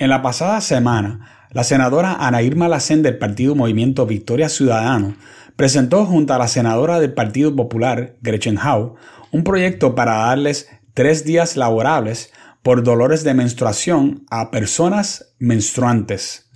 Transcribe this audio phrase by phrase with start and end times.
[0.00, 5.16] En la pasada semana, la senadora Ana Irma Lacén del Partido Movimiento Victoria Ciudadano
[5.56, 8.94] presentó junto a la senadora del Partido Popular, Gretchen Howe,
[9.32, 12.32] un proyecto para darles tres días laborables
[12.62, 16.48] por dolores de menstruación a personas menstruantes.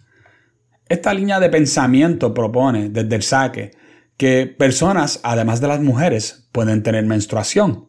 [0.88, 3.72] Esta línea de pensamiento propone desde el saque
[4.16, 7.88] que personas, además de las mujeres, pueden tener menstruación.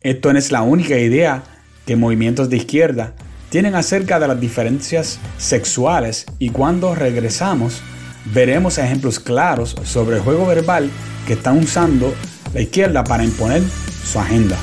[0.00, 1.42] Esto no es la única idea
[1.86, 3.16] que movimientos de izquierda
[3.54, 7.82] tienen acerca de las diferencias sexuales y cuando regresamos
[8.34, 10.90] veremos ejemplos claros sobre el juego verbal
[11.24, 12.12] que están usando
[12.52, 14.56] la izquierda para imponer su agenda.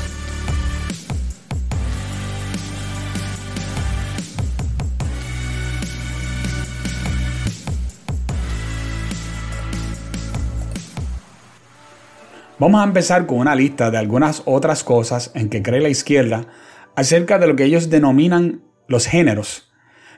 [12.60, 16.46] Vamos a empezar con una lista de algunas otras cosas en que cree la izquierda
[16.98, 19.72] acerca de lo que ellos denominan los géneros,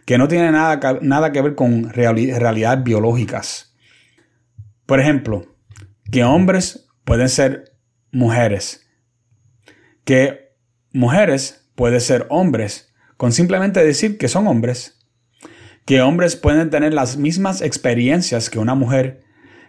[0.05, 3.75] que no tienen nada, nada que ver con realidades biológicas.
[4.86, 5.45] Por ejemplo,
[6.11, 7.78] que hombres pueden ser
[8.12, 8.86] mujeres,
[10.03, 10.56] que
[10.92, 15.00] mujeres pueden ser hombres, con simplemente decir que son hombres,
[15.86, 19.23] que hombres pueden tener las mismas experiencias que una mujer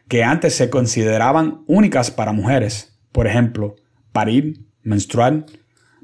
[0.09, 3.77] que antes se consideraban únicas para mujeres, por ejemplo,
[4.13, 5.47] parir, menstruar,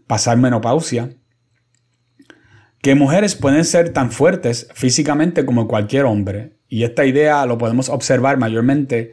[0.06, 1.10] pasar menopausia,
[2.82, 7.88] que mujeres pueden ser tan fuertes físicamente como cualquier hombre, y esta idea lo podemos
[7.88, 9.10] observar mayormente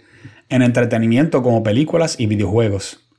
[0.50, 3.10] en entretenimiento como películas y videojuegos.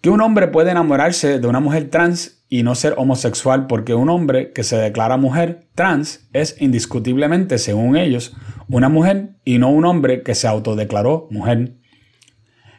[0.00, 4.08] Que un hombre puede enamorarse de una mujer trans y no ser homosexual porque un
[4.08, 8.34] hombre que se declara mujer trans es indiscutiblemente, según ellos,
[8.68, 11.74] una mujer y no un hombre que se autodeclaró mujer.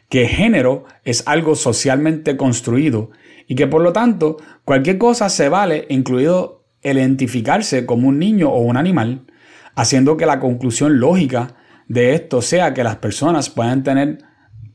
[0.08, 3.10] Que género es algo socialmente construido
[3.46, 8.50] y que por lo tanto cualquier cosa se vale, incluido el identificarse como un niño
[8.50, 9.26] o un animal,
[9.74, 11.56] haciendo que la conclusión lógica
[11.88, 14.18] de esto sea que las personas puedan tener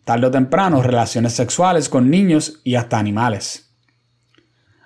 [0.03, 3.74] tarde o temprano relaciones sexuales con niños y hasta animales.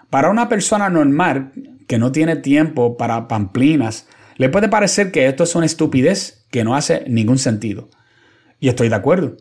[0.09, 1.51] Para una persona normal
[1.87, 4.07] que no tiene tiempo para pamplinas,
[4.37, 7.89] le puede parecer que esto es una estupidez que no hace ningún sentido.
[8.59, 9.37] Y estoy de acuerdo.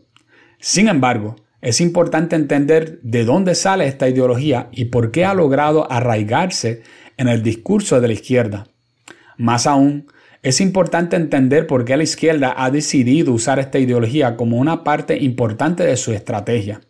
[0.59, 5.91] Sin embargo, es importante entender de dónde sale esta ideología y por qué ha logrado
[5.91, 6.83] arraigarse
[7.19, 8.67] en el discurso de la izquierda.
[9.37, 10.07] Más aún,
[10.43, 15.19] es importante entender por qué la izquierda ha decidido usar esta ideología como una parte
[15.23, 16.81] importante de su estrategia.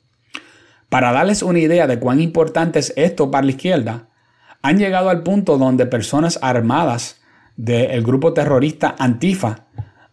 [0.88, 4.08] Para darles una idea de cuán importante es esto para la izquierda,
[4.62, 7.20] han llegado al punto donde personas armadas
[7.56, 9.66] del grupo terrorista Antifa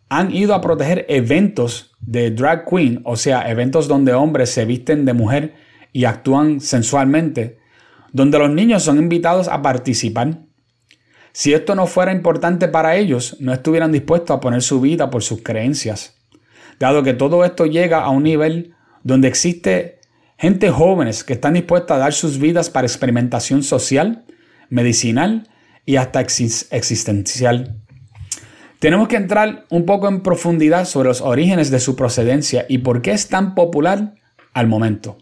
[0.10, 5.06] han ido a proteger eventos de drag queen, o sea, eventos donde hombres se visten
[5.06, 5.56] de mujer
[5.92, 7.60] y actúan sensualmente,
[8.16, 10.40] donde los niños son invitados a participar.
[11.34, 15.22] Si esto no fuera importante para ellos, no estuvieran dispuestos a poner su vida por
[15.22, 16.16] sus creencias.
[16.80, 20.00] Dado que todo esto llega a un nivel donde existe
[20.38, 24.24] gente jóvenes que están dispuestas a dar sus vidas para experimentación social,
[24.70, 25.50] medicinal
[25.86, 27.82] y hasta existencial.
[28.80, 33.02] Tenemos que entrar un poco en profundidad sobre los orígenes de su procedencia y por
[33.02, 34.16] qué es tan popular
[34.54, 35.18] al momento.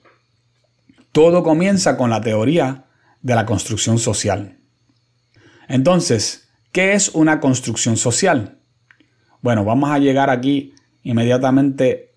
[1.14, 2.86] Todo comienza con la teoría
[3.22, 4.58] de la construcción social.
[5.68, 8.58] Entonces, ¿qué es una construcción social?
[9.40, 10.74] Bueno, vamos a llegar aquí
[11.04, 12.16] inmediatamente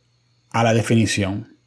[0.51, 1.59] a la definición.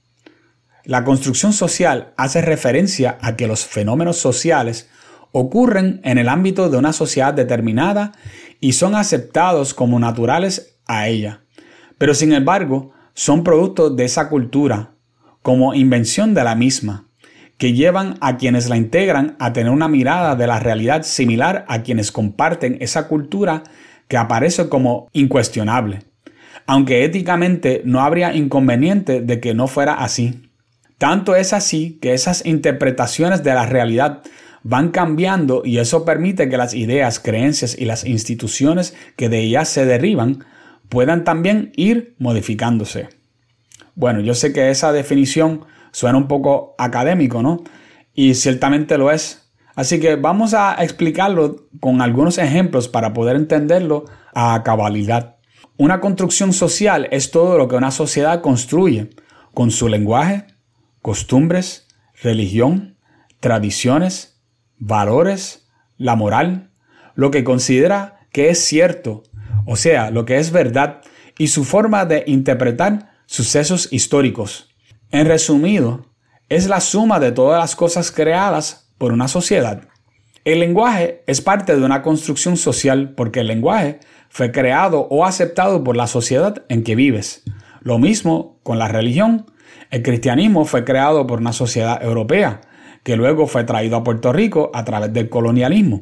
[0.86, 4.90] La construcción social hace referencia a que los fenómenos sociales
[5.32, 8.14] ocurren en el ámbito de una sociedad determinada
[8.60, 11.44] y son aceptados como naturales a ella.
[12.00, 14.96] Pero sin embargo, son productos de esa cultura,
[15.44, 17.09] como invención de la misma,
[17.60, 21.84] que llevan a quienes la integran a tener una mirada de la realidad similar a
[21.84, 23.64] quienes comparten esa cultura
[24.08, 26.00] que aparece como incuestionable,
[26.66, 30.50] aunque éticamente no habría inconveniente de que no fuera así.
[30.98, 34.22] Tanto es así que esas interpretaciones de la realidad
[34.64, 39.68] van cambiando y eso permite que las ideas, creencias y las instituciones que de ellas
[39.68, 40.46] se derriban
[40.88, 43.10] puedan también ir modificándose.
[43.96, 47.64] Bueno, yo sé que esa definición suena un poco académico, ¿no?
[48.14, 49.52] Y ciertamente lo es.
[49.76, 55.38] Así que vamos a explicarlo con algunos ejemplos para poder entenderlo a cabalidad.
[55.78, 59.12] Una construcción social es todo lo que una sociedad construye
[59.54, 60.46] con su lenguaje,
[61.02, 61.88] costumbres,
[62.22, 62.98] religión,
[63.40, 64.42] tradiciones,
[64.78, 66.72] valores, la moral,
[67.16, 69.24] lo que considera que es cierto,
[69.66, 71.02] o sea, lo que es verdad,
[71.38, 74.69] y su forma de interpretar sucesos históricos.
[75.12, 76.06] En resumido,
[76.50, 79.88] es la suma de todas las cosas creadas por una sociedad.
[80.46, 85.84] El lenguaje es parte de una construcción social porque el lenguaje fue creado o aceptado
[85.84, 87.42] por la sociedad en que vives.
[87.82, 89.48] Lo mismo con la religión.
[89.90, 92.62] El cristianismo fue creado por una sociedad europea,
[93.02, 96.02] que luego fue traído a Puerto Rico a través del colonialismo.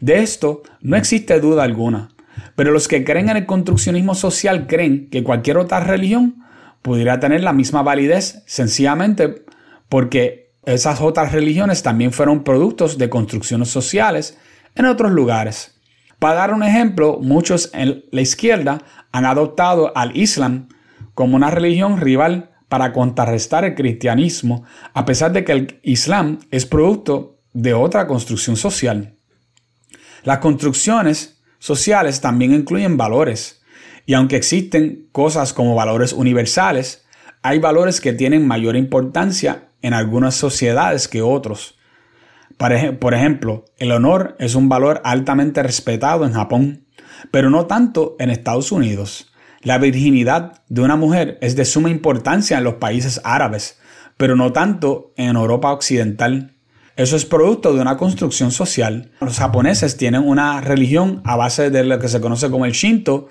[0.00, 2.08] De esto no existe duda alguna,
[2.56, 6.47] pero los que creen en el construccionismo social creen que cualquier otra religión
[6.82, 9.44] pudiera tener la misma validez sencillamente
[9.88, 14.38] porque esas otras religiones también fueron productos de construcciones sociales
[14.74, 15.78] en otros lugares.
[16.18, 18.82] Para dar un ejemplo, muchos en la izquierda
[19.12, 20.68] han adoptado al Islam
[21.14, 26.66] como una religión rival para contrarrestar el cristianismo, a pesar de que el Islam es
[26.66, 29.16] producto de otra construcción social.
[30.24, 33.57] Las construcciones sociales también incluyen valores,
[34.08, 37.04] y aunque existen cosas como valores universales,
[37.42, 41.78] hay valores que tienen mayor importancia en algunas sociedades que otros.
[42.56, 46.86] Por ejemplo, el honor es un valor altamente respetado en Japón,
[47.30, 49.30] pero no tanto en Estados Unidos.
[49.60, 53.78] La virginidad de una mujer es de suma importancia en los países árabes,
[54.16, 56.54] pero no tanto en Europa Occidental.
[56.96, 59.10] Eso es producto de una construcción social.
[59.20, 63.28] Los japoneses tienen una religión a base de lo que se conoce como el Shinto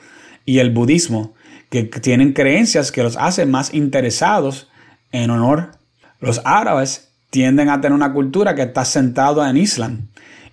[0.48, 1.36] y el budismo,
[1.70, 4.70] que tienen creencias que los hacen más interesados
[5.12, 5.72] en honor.
[6.22, 10.08] Los árabes tienden a tener una cultura que está centrada en Islam.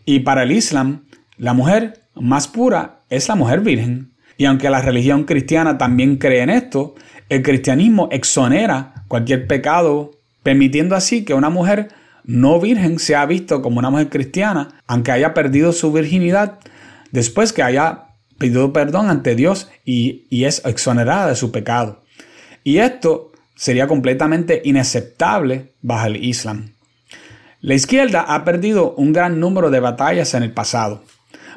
[0.04, 1.04] Y para el Islam,
[1.38, 4.10] la mujer más pura es la mujer virgen.
[4.36, 6.96] Y aunque la religión cristiana también cree en esto,
[7.28, 10.10] el cristianismo exonera cualquier pecado,
[10.42, 11.90] permitiendo así que una mujer
[12.24, 16.58] no virgen se ha visto como una mujer cristiana, aunque haya perdido su virginidad,
[17.12, 18.06] después que haya
[18.38, 22.02] pedido perdón ante Dios y, y es exonerada de su pecado.
[22.62, 26.70] Y esto sería completamente inaceptable bajo el Islam.
[27.60, 31.02] La izquierda ha perdido un gran número de batallas en el pasado.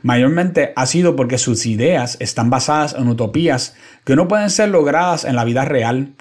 [0.04, 3.76] Mayormente ha sido porque sus ideas están basadas en utopías
[4.06, 6.14] que no pueden ser logradas en la vida real.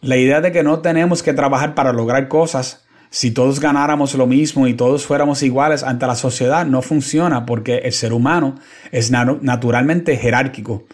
[0.00, 4.26] La idea de que no tenemos que trabajar para lograr cosas, si todos ganáramos lo
[4.28, 8.54] mismo y todos fuéramos iguales ante la sociedad, no funciona porque el ser humano
[8.92, 10.84] es naturalmente jerárquico.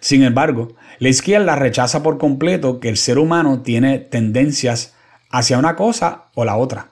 [0.00, 4.94] Sin embargo, la izquierda rechaza por completo que el ser humano tiene tendencias
[5.30, 6.88] hacia una cosa o la otra.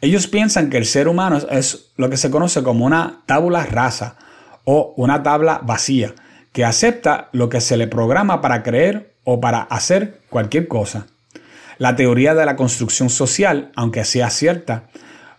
[0.00, 4.16] Ellos piensan que el ser humano es lo que se conoce como una tabula rasa
[4.64, 6.14] o una tabla vacía,
[6.52, 11.06] que acepta lo que se le programa para creer o para hacer cualquier cosa.
[11.80, 14.90] La teoría de la construcción social, aunque sea cierta,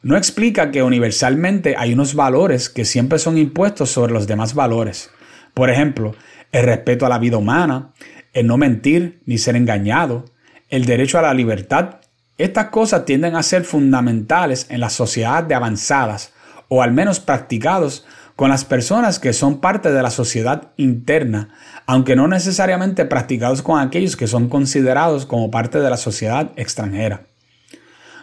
[0.02, 5.12] no explica que universalmente hay unos valores que siempre son impuestos sobre los demás valores.
[5.54, 6.16] Por ejemplo,
[6.52, 7.92] el respeto a la vida humana,
[8.34, 10.26] el no mentir ni ser engañado,
[10.70, 11.98] el derecho a la libertad.
[12.40, 16.34] Estas cosas tienden a ser fundamentales en las sociedades de avanzadas,
[16.70, 18.04] o al menos practicados
[18.36, 21.50] con las personas que son parte de la sociedad interna,
[21.86, 27.24] aunque no necesariamente practicados con aquellos que son considerados como parte de la sociedad extranjera.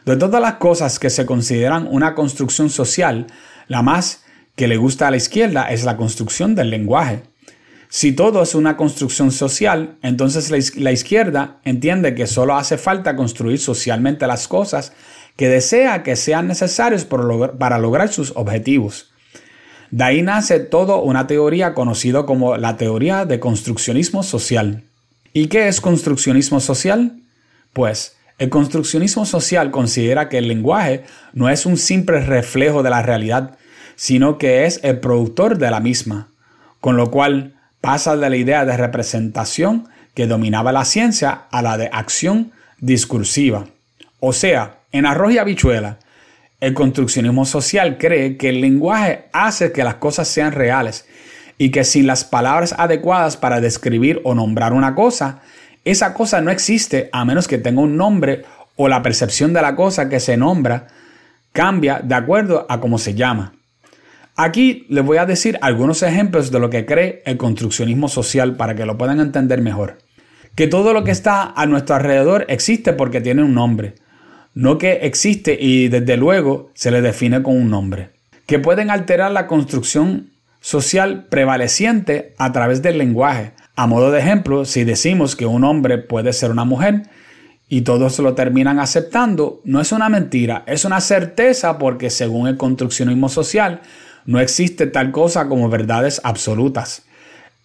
[0.04, 3.26] De todas las cosas que se consideran una construcción social,
[3.66, 4.24] la más
[4.56, 7.22] que le gusta a la izquierda es la construcción del lenguaje.
[7.90, 13.58] Si todo es una construcción social, entonces la izquierda entiende que solo hace falta construir
[13.58, 14.92] socialmente las cosas
[15.36, 19.12] que desea que sean necesarias para lograr sus objetivos.
[19.90, 24.84] De ahí nace todo una teoría conocida como la teoría de construccionismo social.
[25.32, 27.20] ¿Y qué es construccionismo social?
[27.72, 33.02] Pues el construccionismo social considera que el lenguaje no es un simple reflejo de la
[33.02, 33.58] realidad,
[33.96, 36.28] sino que es el productor de la misma,
[36.80, 41.78] con lo cual pasa de la idea de representación que dominaba la ciencia a la
[41.78, 43.66] de acción discursiva.
[44.20, 45.98] O sea, en arroz y habichuela,
[46.60, 51.06] el construccionismo social cree que el lenguaje hace que las cosas sean reales
[51.56, 55.40] y que sin las palabras adecuadas para describir o nombrar una cosa,
[55.84, 58.44] esa cosa no existe a menos que tenga un nombre
[58.76, 60.88] o la percepción de la cosa que se nombra
[61.52, 63.54] cambia de acuerdo a cómo se llama.
[64.36, 68.74] Aquí les voy a decir algunos ejemplos de lo que cree el construccionismo social para
[68.76, 69.98] que lo puedan entender mejor.
[70.54, 73.94] Que todo lo que está a nuestro alrededor existe porque tiene un nombre
[74.58, 78.10] no que existe y desde luego se le define con un nombre,
[78.44, 83.52] que pueden alterar la construcción social prevaleciente a través del lenguaje.
[83.76, 87.02] A modo de ejemplo, si decimos que un hombre puede ser una mujer
[87.68, 92.56] y todos lo terminan aceptando, no es una mentira, es una certeza porque según el
[92.56, 93.82] construccionismo social
[94.26, 97.04] no existe tal cosa como verdades absolutas.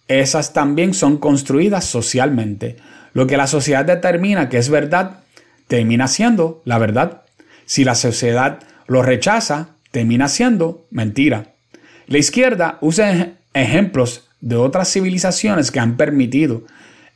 [0.06, 2.76] Esas también son construidas socialmente.
[3.14, 5.23] Lo que la sociedad determina que es verdad
[5.68, 7.22] termina siendo la verdad.
[7.66, 11.54] Si la sociedad lo rechaza, termina siendo mentira.
[12.06, 16.64] La izquierda usa ejemplos de otras civilizaciones que han permitido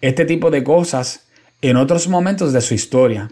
[0.01, 1.27] este tipo de cosas
[1.61, 3.31] en otros momentos de su historia.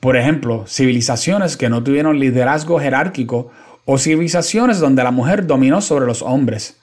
[0.00, 3.50] Por ejemplo, civilizaciones que no tuvieron liderazgo jerárquico
[3.84, 6.78] o civilizaciones donde la mujer dominó sobre los hombres,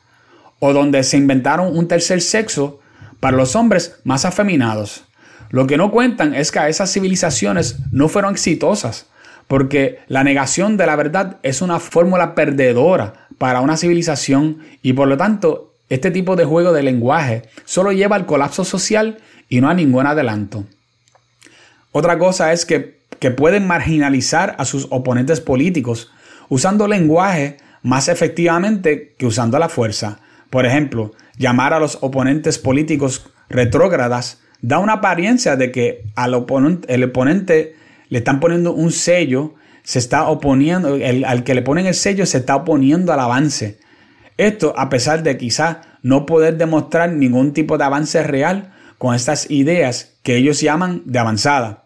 [0.59, 2.79] o donde se inventaron un tercer sexo
[3.19, 5.05] para los hombres más afeminados.
[5.49, 9.07] Lo que no cuentan es que esas civilizaciones no fueron exitosas,
[9.47, 15.07] porque la negación de la verdad es una fórmula perdedora para una civilización y por
[15.07, 19.69] lo tanto este tipo de juego de lenguaje solo lleva al colapso social y no
[19.69, 20.65] a ningún adelanto.
[21.91, 26.11] Otra cosa es que, que pueden marginalizar a sus oponentes políticos
[26.49, 30.19] usando lenguaje más efectivamente que usando la fuerza.
[30.49, 36.91] Por ejemplo, llamar a los oponentes políticos retrógradas da una apariencia de que al oponente,
[36.91, 37.75] el oponente
[38.09, 39.53] le están poniendo un sello,
[39.83, 43.77] se está oponiendo, al que le ponen el sello se está oponiendo al avance.
[44.37, 49.51] Esto a pesar de quizás no poder demostrar ningún tipo de avance real con estas
[49.51, 51.83] ideas que ellos llaman de avanzada.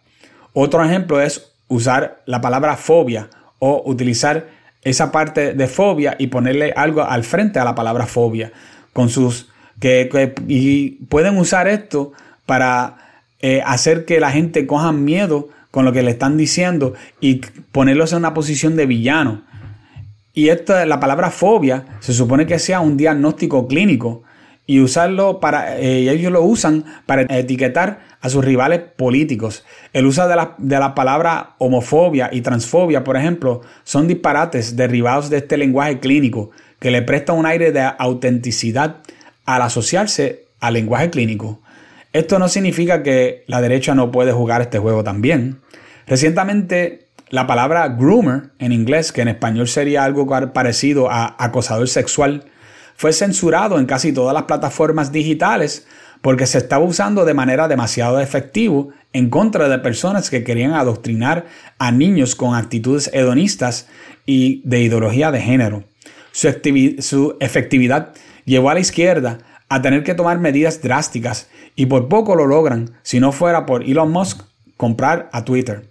[0.54, 4.48] Otro ejemplo es usar la palabra fobia o utilizar
[4.84, 8.54] esa parte de fobia y ponerle algo al frente a la palabra fobia
[8.94, 9.50] con sus
[9.82, 12.14] que, y pueden usar esto
[12.50, 12.98] para
[13.42, 17.42] eh, hacer que la gente coja miedo con lo que le están diciendo y
[17.72, 19.44] ponerlos en una posición de villano.
[20.34, 24.24] Y esto, la palabra fobia se supone que sea un diagnóstico clínico
[24.66, 29.64] y usarlo para, eh, ellos lo usan para etiquetar a sus rivales políticos.
[29.94, 35.30] El uso de la, de la palabra homofobia y transfobia, por ejemplo, son disparates derivados
[35.30, 38.96] de este lenguaje clínico que le presta un aire de autenticidad
[39.46, 41.60] al asociarse al lenguaje clínico.
[42.12, 45.60] Esto no significa que la derecha no puede jugar este juego también.
[46.08, 52.46] Recientemente, la palabra groomer en inglés, que en español sería algo parecido a acosador sexual,
[52.96, 55.88] fue censurado en casi todas las plataformas digitales
[56.22, 61.46] porque se estaba usando de manera demasiado efectiva en contra de personas que querían adoctrinar
[61.78, 63.88] a niños con actitudes hedonistas
[64.26, 65.84] y de ideología de género.
[66.32, 66.50] Su,
[67.00, 68.14] su efectividad
[68.46, 69.38] llevó a la izquierda
[69.70, 71.48] a tener que tomar medidas drásticas
[71.80, 74.42] y por poco lo logran si no fuera por Elon Musk
[74.76, 75.86] comprar a Twitter.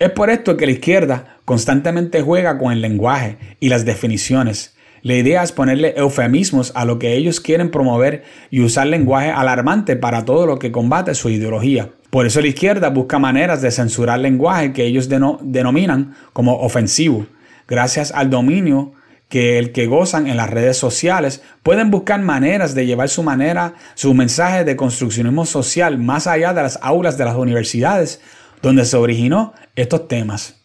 [0.00, 4.74] Es por esto que la izquierda constantemente juega con el lenguaje y las definiciones.
[5.02, 9.94] La idea es ponerle eufemismos a lo que ellos quieren promover y usar lenguaje alarmante
[9.94, 11.90] para todo lo que combate su ideología.
[12.10, 17.24] Por eso la izquierda busca maneras de censurar lenguaje que ellos denominan como ofensivo,
[17.68, 18.94] gracias al dominio
[19.28, 23.74] que el que gozan en las redes sociales pueden buscar maneras de llevar su manera,
[23.94, 28.20] su mensaje de construccionismo social más allá de las aulas de las universidades
[28.62, 30.56] donde se originó estos temas.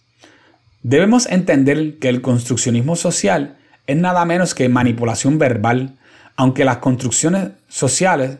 [0.81, 5.97] Debemos entender que el construccionismo social es nada menos que manipulación verbal,
[6.35, 8.37] aunque las construcciones sociales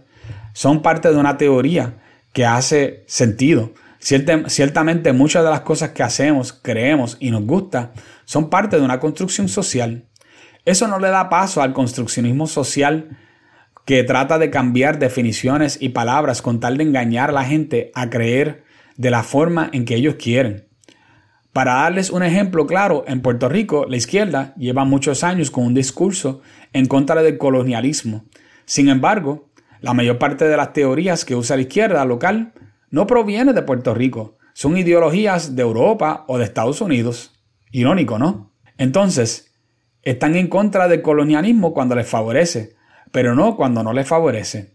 [0.54, 1.96] son parte de una teoría
[2.32, 3.74] que hace sentido.
[4.00, 7.92] ciertamente muchas de las cosas que hacemos, creemos y nos gusta
[8.26, 10.06] son parte de una construcción social.
[10.66, 13.18] Eso no le da paso al construccionismo social
[13.86, 18.10] que trata de cambiar definiciones y palabras con tal de engañar a la gente a
[18.10, 18.64] creer
[18.96, 20.68] de la forma en que ellos quieren.
[21.52, 25.74] Para darles un ejemplo claro, en Puerto Rico la izquierda lleva muchos años con un
[25.74, 26.42] discurso
[26.72, 28.26] en contra del colonialismo.
[28.66, 29.50] Sin embargo,
[29.82, 32.54] la mayor parte de las teorías que usa la izquierda local
[32.90, 37.32] no proviene de Puerto Rico, son ideologías de Europa o de Estados Unidos.
[37.72, 38.54] Irónico, ¿no?
[38.78, 39.53] Entonces,
[40.04, 42.76] están en contra del colonialismo cuando les favorece,
[43.12, 44.74] pero no cuando no les favorece.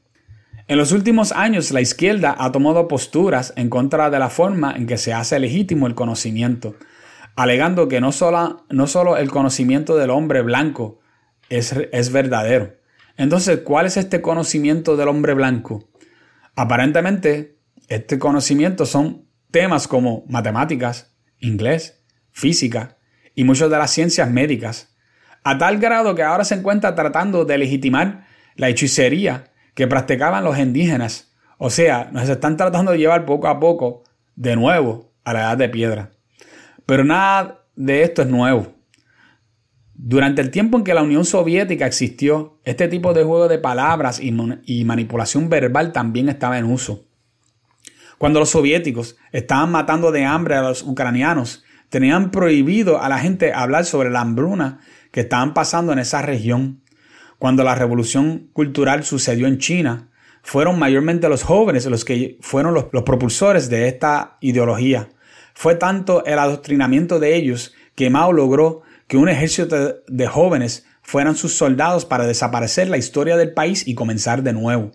[0.66, 4.87] En los últimos años la izquierda ha tomado posturas en contra de la forma en
[4.87, 6.76] que se hace legítimo el conocimiento,
[7.37, 11.00] alegando que no solo, no solo el conocimiento del hombre blanco
[11.49, 12.75] es, es verdadero.
[13.16, 15.88] Entonces, ¿cuál es este conocimiento del hombre blanco?
[16.54, 17.58] Aparentemente,
[17.88, 22.99] este conocimiento son temas como matemáticas, inglés, física
[23.35, 24.88] y muchas de las ciencias médicas,
[25.49, 30.59] a tal grado que ahora se encuentra tratando de legitimar la hechicería que practicaban los
[30.59, 31.33] indígenas.
[31.57, 34.05] O sea, nos están tratando de llevar poco a poco
[34.37, 36.11] de nuevo a la edad de piedra.
[36.85, 38.75] Pero nada de esto es nuevo.
[39.95, 44.21] Durante el tiempo en que la Unión Soviética existió, este tipo de juego de palabras
[44.21, 44.37] y,
[44.67, 47.07] y manipulación verbal también estaba en uso.
[48.19, 53.55] Cuando los soviéticos estaban matando de hambre a los ucranianos, tenían prohibido a la gente
[53.55, 54.81] hablar sobre la hambruna
[55.20, 56.82] estaban pasando en esa región.
[57.38, 60.08] Cuando la revolución cultural sucedió en China,
[60.42, 65.08] fueron mayormente los jóvenes los que fueron los, propulsores de esta ideología.
[65.54, 71.37] Fue tanto el adoctrinamiento de ellos que Mao logró que un ejército de jóvenes fueran
[71.37, 74.92] sus soldados para desaparecer la historia del país y comenzar de nuevo,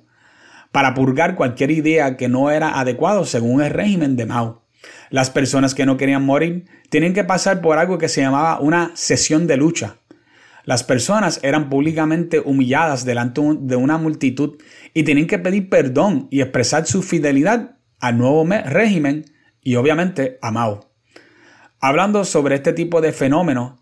[0.72, 4.64] para purgar cualquier idea que no era adecuado según el régimen de Mao.
[5.10, 8.92] Las personas que no querían morir tenían que pasar por algo que se llamaba una
[8.96, 9.98] sesión de lucha.
[10.66, 14.58] Las personas eran públicamente humilladas delante de una multitud
[14.94, 19.26] y tenían que pedir perdón y expresar su fidelidad al nuevo régimen
[19.62, 20.92] y obviamente a Mao.
[21.80, 23.80] Hablando sobre este tipo de fenómenos,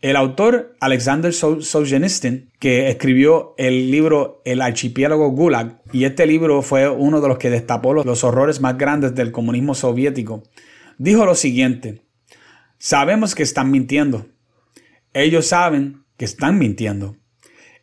[0.00, 6.88] el autor Alexander Solzhenitsyn, que escribió el libro El archipiélago Gulag, y este libro fue
[6.88, 10.44] uno de los que destapó los horrores más grandes del comunismo soviético,
[10.98, 12.02] dijo lo siguiente,
[12.78, 14.26] sabemos que están mintiendo.
[15.12, 17.16] Ellos saben que están mintiendo.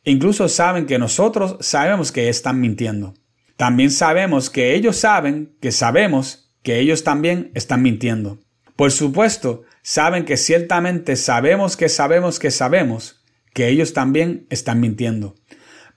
[0.04, 3.16] Incluso saben que nosotros sabemos que están mintiendo.
[3.58, 8.40] También sabemos que ellos saben que sabemos que ellos también están mintiendo.
[8.76, 13.24] Por supuesto, saben que ciertamente sabemos que sabemos que sabemos
[13.54, 15.36] que ellos también están mintiendo,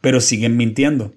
[0.01, 1.13] pero siguen mintiendo.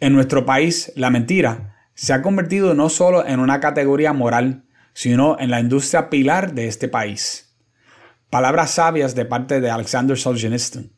[0.00, 5.38] En nuestro país, la mentira se ha convertido no solo en una categoría moral, sino
[5.38, 7.43] en la industria pilar de este país.
[8.34, 10.90] Palabras sabias de parte de Alexander Solzhenitsyn.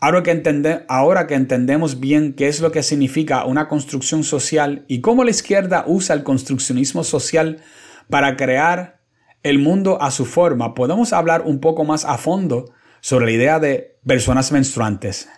[0.00, 5.30] Ahora que, entendemos bien qué es lo que significa una construcción social y cómo la
[5.30, 7.60] izquierda usa el construccionismo social
[8.08, 9.02] para crear
[9.42, 13.60] el mundo a su forma, podemos hablar un poco más a fondo sobre la idea
[13.60, 15.28] de personas menstruantes.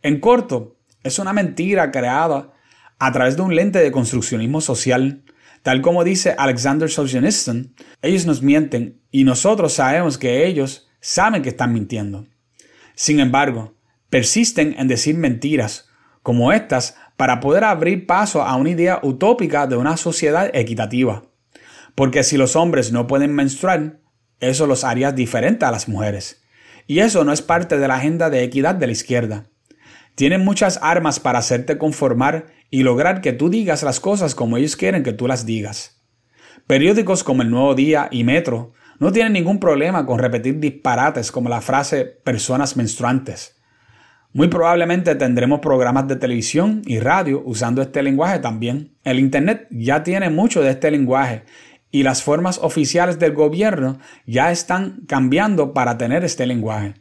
[0.00, 2.54] En corto, es una mentira creada
[2.98, 5.22] a través de un lente de construccionismo social.
[5.66, 11.48] Tal como dice Alexander Solzhenitsyn, ellos nos mienten y nosotros sabemos que ellos saben que
[11.48, 12.28] están mintiendo.
[12.94, 13.74] Sin embargo,
[14.08, 15.88] persisten en decir mentiras
[16.22, 21.24] como estas para poder abrir paso a una idea utópica de una sociedad equitativa.
[21.96, 23.98] Porque si los hombres no pueden menstruar,
[24.38, 26.44] eso los haría diferentes a las mujeres.
[26.86, 29.46] Y eso no es parte de la agenda de equidad de la izquierda.
[30.14, 34.76] Tienen muchas armas para hacerte conformar y lograr que tú digas las cosas como ellos
[34.76, 36.02] quieren que tú las digas.
[36.66, 41.48] Periódicos como El Nuevo Día y Metro no tienen ningún problema con repetir disparates como
[41.48, 43.56] la frase personas menstruantes.
[44.32, 48.96] Muy probablemente tendremos programas de televisión y radio usando este lenguaje también.
[49.04, 51.44] El Internet ya tiene mucho de este lenguaje
[51.90, 56.94] y las formas oficiales del gobierno ya están cambiando para tener este lenguaje.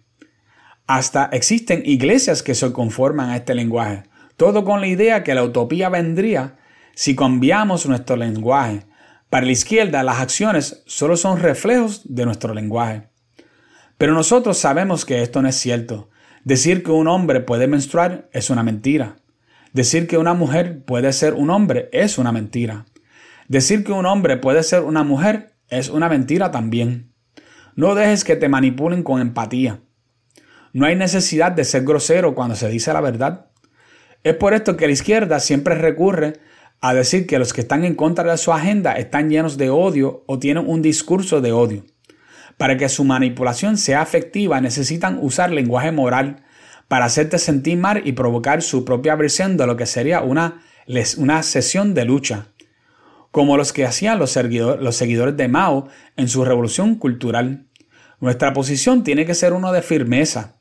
[0.87, 4.03] Hasta existen iglesias que se conforman a este lenguaje,
[4.37, 6.57] todo con la idea que la utopía vendría
[6.93, 8.85] si cambiamos nuestro lenguaje.
[9.29, 13.09] Para la izquierda las acciones solo son reflejos de nuestro lenguaje.
[13.97, 16.09] Pero nosotros sabemos que esto no es cierto.
[16.43, 19.17] Decir que un hombre puede menstruar es una mentira.
[19.73, 22.85] Decir que una mujer puede ser un hombre es una mentira.
[23.47, 27.13] Decir que un hombre puede ser una mujer es una mentira también.
[27.75, 29.81] No dejes que te manipulen con empatía.
[30.71, 33.47] No hay necesidad de ser grosero cuando se dice la verdad.
[34.25, 36.39] Es por esto que la izquierda siempre recurre
[36.81, 40.23] a decir que los que están en contra de su agenda están llenos de odio
[40.25, 41.83] o tienen un discurso de odio.
[42.57, 46.43] Para que su manipulación sea efectiva necesitan usar lenguaje moral
[46.87, 50.63] para hacerte sentir mal y provocar su propia versión de lo que sería una,
[51.17, 52.47] una sesión de lucha
[53.29, 57.67] como los que hacían los, seguidores de Mao en su revolución cultural.
[58.19, 60.54] Nuestra posición tiene que ser uno de firmeza,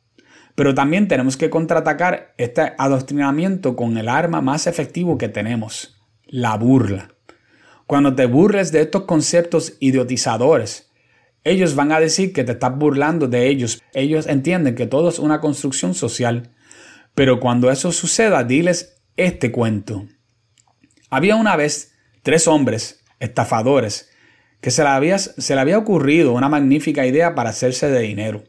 [0.55, 6.57] pero también tenemos que contraatacar este adoctrinamiento con el arma más efectivo que tenemos, la
[6.57, 7.09] burla.
[7.87, 10.91] Cuando te burles de estos conceptos idiotizadores,
[11.45, 13.83] ellos van a decir que te estás burlando de ellos.
[13.93, 16.51] Ellos entienden que todo es una construcción social.
[17.15, 20.07] Pero cuando eso suceda, diles este cuento.
[21.11, 24.11] Había una vez tres hombres, estafadores,
[24.63, 25.17] que se le, había,
[25.59, 28.45] había ocurrido una magnífica idea para hacerse de dinero.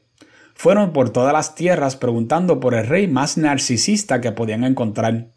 [0.56, 5.28] Fueron por todas las tierras preguntando por el rey más narcisista que podían encontrar.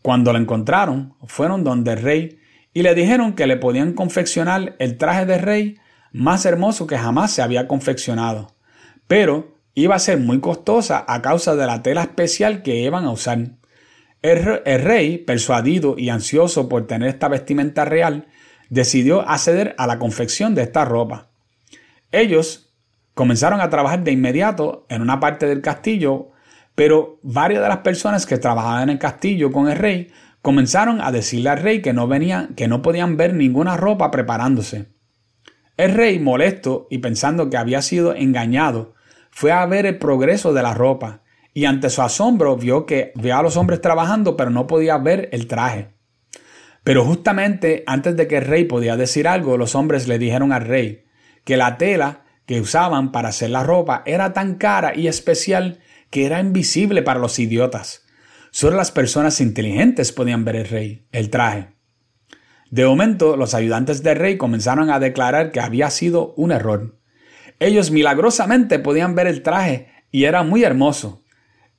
[0.00, 2.38] Cuando lo encontraron, fueron donde el rey
[2.74, 5.78] y le dijeron que le podían confeccionar el traje de rey
[6.12, 8.52] más hermoso que jamás se había confeccionado,
[9.06, 13.10] pero iba a ser muy costosa a causa de la tela especial que iban a
[13.10, 13.50] usar.
[14.22, 14.44] El,
[14.82, 18.26] rey, persuadido y ansioso por tener esta vestimenta real,
[18.70, 21.28] decidió acceder a la confección de esta ropa.
[22.12, 22.71] Ellos
[23.14, 26.30] comenzaron a trabajar de inmediato en una parte del castillo,
[26.74, 31.12] pero varias de las personas que trabajaban en el castillo con el rey comenzaron a
[31.12, 34.86] decirle al rey que no venían, que no podían ver ninguna ropa preparándose.
[35.76, 38.94] El rey, molesto y pensando que había sido engañado,
[39.30, 41.22] fue a ver el progreso de la ropa
[41.54, 45.28] y ante su asombro vio que vio a los hombres trabajando, pero no podía ver
[45.32, 45.90] el traje.
[46.84, 50.66] Pero justamente antes de que el rey podía decir algo, los hombres le dijeron al
[50.66, 51.04] rey
[51.44, 56.26] que la tela que usaban para hacer la ropa era tan cara y especial que
[56.26, 58.04] era invisible para los idiotas.
[58.50, 61.68] Solo las personas inteligentes podían ver el rey, el traje.
[62.70, 66.98] De momento, los ayudantes del rey comenzaron a declarar que había sido un error.
[67.60, 71.22] Ellos milagrosamente podían ver el traje y era muy hermoso.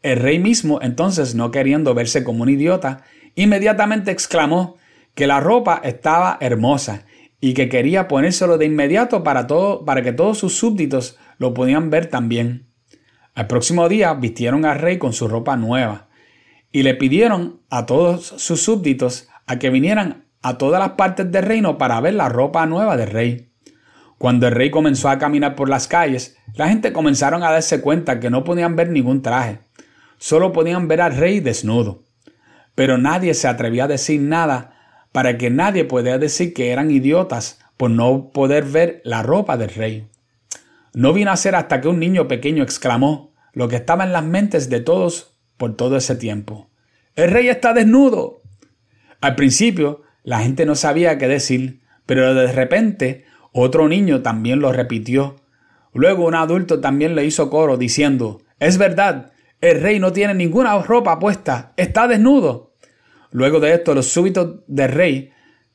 [0.02, 3.04] El rey mismo, entonces, no queriendo verse como un idiota,
[3.36, 4.78] inmediatamente exclamó
[5.16, 7.06] que la ropa estaba hermosa
[7.44, 11.90] y que quería ponérselo de inmediato para, todo, para que todos sus súbditos lo podían
[11.90, 12.70] ver también.
[13.36, 16.08] Al próximo día vistieron al rey con su ropa nueva
[16.72, 21.44] y le pidieron a todos sus súbditos a que vinieran a todas las partes del
[21.44, 23.52] reino para ver la ropa nueva del rey.
[24.18, 28.22] Cuando el rey comenzó a caminar por las calles, la gente comenzaron a darse cuenta
[28.22, 29.60] que no podían ver ningún traje,
[30.18, 32.04] solo podían ver al rey desnudo.
[32.74, 34.73] Pero nadie se atrevía a decir nada
[35.14, 39.70] para que nadie pudiera decir que eran idiotas por no poder ver la ropa del
[39.70, 40.08] rey.
[40.94, 44.26] No vino a ser hasta que un niño pequeño exclamó lo que estaba en las
[44.26, 46.70] mentes de todos por todo ese tiempo.
[47.16, 48.42] El rey está desnudo.
[49.22, 54.72] Al principio la gente no sabía qué decir, pero de repente otro niño también lo
[54.72, 55.36] repitió.
[55.94, 60.78] Luego un adulto también le hizo coro diciendo, es verdad, el rey no tiene ninguna
[60.80, 62.73] ropa puesta, está desnudo.
[63.34, 65.32] Luego de esto, los súbitos del rey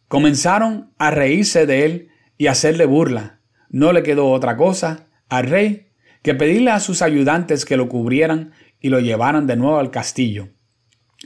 [0.07, 3.41] comenzaron a reírse de él y hacerle burla.
[3.69, 5.91] No le quedó otra cosa al rey
[6.23, 10.51] que pedirle a sus ayudantes que lo cubrieran y lo llevaran de nuevo al castillo.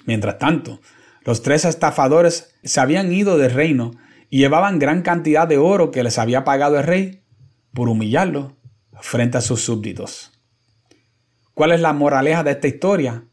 [0.06, 0.80] Mientras tanto,
[1.24, 3.92] los tres estafadores se habían ido del reino
[4.30, 7.22] y llevaban gran cantidad de oro que les había pagado el rey
[7.74, 8.56] por humillarlo
[9.02, 10.32] frente a sus súbditos.
[11.52, 13.26] ¿Cuál es la moraleja de esta historia?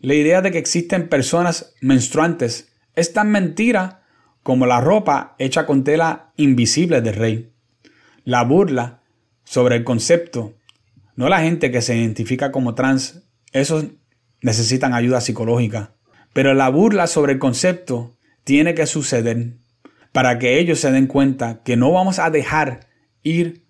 [0.00, 4.04] La idea de que existen personas menstruantes es tan mentira
[4.44, 7.52] como la ropa hecha con tela invisible del rey.
[8.24, 9.02] La burla
[9.42, 10.54] sobre el concepto,
[11.16, 13.86] no la gente que se identifica como trans, esos
[14.40, 15.94] necesitan ayuda psicológica,
[16.32, 19.56] pero la burla sobre el concepto tiene que suceder
[20.12, 22.86] para que ellos se den cuenta que no vamos a dejar
[23.24, 23.64] ir,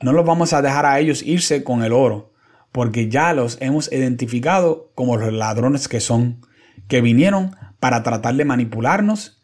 [0.00, 2.32] no los vamos a dejar a ellos irse con el oro,
[2.78, 6.46] porque ya los hemos identificado como los ladrones que son,
[6.86, 9.42] que vinieron para tratar de manipularnos,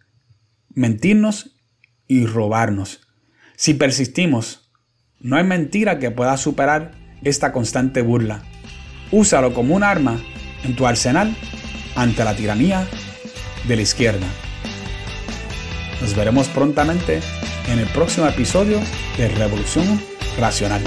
[0.73, 1.57] mentirnos
[2.07, 3.09] y robarnos.
[3.57, 4.71] Si persistimos,
[5.19, 6.93] no hay mentira que pueda superar
[7.25, 8.45] esta constante burla.
[9.11, 10.17] Úsalo como un arma
[10.63, 11.37] en tu arsenal
[11.97, 12.87] ante la tiranía
[13.67, 14.29] de la izquierda.
[16.01, 17.19] Nos veremos prontamente
[17.67, 18.79] en el próximo episodio
[19.19, 20.01] de Revolución
[20.39, 20.85] Racional.